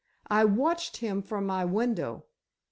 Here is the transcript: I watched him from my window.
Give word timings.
I 0.31 0.45
watched 0.45 0.97
him 0.97 1.21
from 1.21 1.45
my 1.45 1.63
window. 1.63 2.25